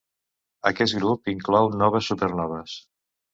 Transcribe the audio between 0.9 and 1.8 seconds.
grup inclou